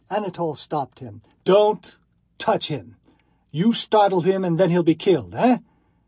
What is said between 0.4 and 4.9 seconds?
stopped him. "Don't touch him! You'll startle him and then he'll